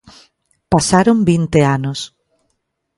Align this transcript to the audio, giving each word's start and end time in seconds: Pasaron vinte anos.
Pasaron 0.71 1.17
vinte 1.29 1.59
anos. 1.75 1.99